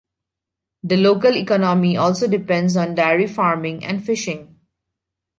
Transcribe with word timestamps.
The 0.81 0.97
local 0.97 1.37
economy 1.37 1.95
also 1.95 2.27
depends 2.27 2.75
on 2.75 2.95
dairy 2.95 3.27
farming 3.27 3.85
and 3.85 4.03
fishing. 4.03 4.59